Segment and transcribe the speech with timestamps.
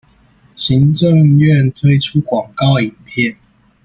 [0.55, 3.37] 行政院推出廣告影片